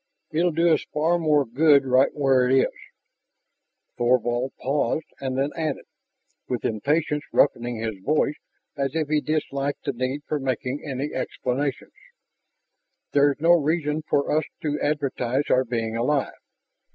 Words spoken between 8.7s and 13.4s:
as if he disliked the need for making any explanations, "There is